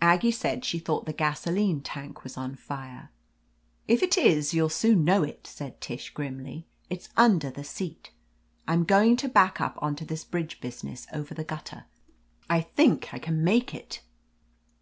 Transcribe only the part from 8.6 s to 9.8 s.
I'm going to back up